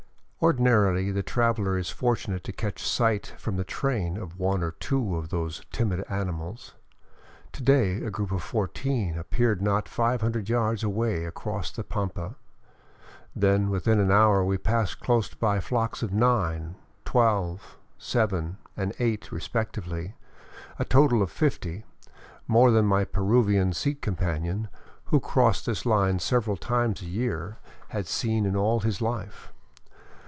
Ordinarily 0.43 1.11
the 1.11 1.21
traveler 1.21 1.77
is 1.77 1.91
fortunate 1.91 2.43
to 2.45 2.51
catch 2.51 2.81
sight 2.83 3.27
from 3.37 3.57
the 3.57 3.63
train 3.63 4.17
of 4.17 4.39
one 4.39 4.63
or 4.63 4.71
two 4.71 5.15
of 5.15 5.29
those 5.29 5.61
timid 5.71 6.03
animals. 6.09 6.73
To 7.51 7.61
day 7.61 7.97
a 8.03 8.09
group 8.09 8.31
of 8.31 8.41
fourteen 8.41 9.19
ap 9.19 9.29
peared 9.29 9.61
not 9.61 9.87
five 9.87 10.21
hundred 10.21 10.49
yards 10.49 10.83
away 10.83 11.25
across 11.25 11.69
the 11.69 11.83
pampa; 11.83 12.37
then 13.35 13.69
within 13.69 13.99
an 13.99 14.09
hour 14.09 14.43
we 14.43 14.57
passed 14.57 14.99
close 14.99 15.31
by 15.31 15.59
flocks 15.59 16.01
of 16.01 16.11
nine, 16.11 16.73
twelve, 17.05 17.77
seven, 17.99 18.57
and 18.75 18.95
eight 18.97 19.31
re 19.31 19.39
spectively, 19.39 20.13
a 20.79 20.85
total 20.85 21.21
of 21.21 21.29
fifty, 21.29 21.85
more 22.47 22.71
than 22.71 22.85
my 22.87 23.05
Peruvian 23.05 23.73
seat 23.73 24.01
companion, 24.01 24.69
who 25.13 25.19
crossed 25.19 25.67
this 25.67 25.85
line 25.85 26.17
several 26.17 26.57
times 26.57 27.03
a 27.03 27.05
year, 27.05 27.59
had 27.89 28.07
seen 28.07 28.47
in 28.47 28.55
all 28.55 28.79
his 28.79 29.01
life. 29.01 29.53